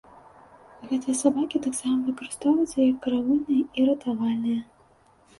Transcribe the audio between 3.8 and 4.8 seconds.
ратавальныя.